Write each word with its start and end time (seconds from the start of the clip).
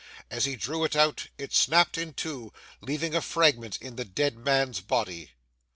As 0.31 0.45
he 0.45 0.55
drew 0.55 0.83
it 0.83 0.95
out 0.95 1.27
it 1.37 1.53
snapped 1.53 1.95
in 1.95 2.15
two, 2.15 2.51
leaving 2.81 3.13
a 3.13 3.21
fragment 3.21 3.77
in 3.79 3.97
the 3.97 4.03
dead 4.03 4.35
man's 4.35 4.81
body. 4.81 5.33